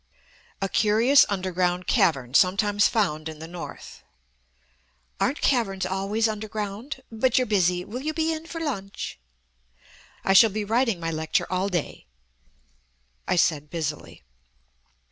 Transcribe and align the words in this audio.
"A 0.63 0.67
curious 0.67 1.27
underground 1.29 1.85
cavern 1.85 2.33
sometimes 2.33 2.87
found 2.87 3.29
in 3.29 3.37
the 3.37 3.47
North." 3.47 4.01
"Aren't 5.19 5.41
caverns 5.41 5.85
always 5.85 6.27
underground? 6.27 7.03
But 7.11 7.37
you're 7.37 7.45
busy. 7.45 7.85
Will 7.85 8.01
you 8.01 8.11
be 8.11 8.33
in 8.33 8.47
for 8.47 8.59
lunch?" 8.59 9.19
"I 10.25 10.33
shall 10.33 10.49
be 10.49 10.65
writing 10.65 10.99
my 10.99 11.11
lecture 11.11 11.45
all 11.51 11.69
day," 11.69 12.07
I 13.27 13.35
said 13.35 13.69
busily. 13.69 14.23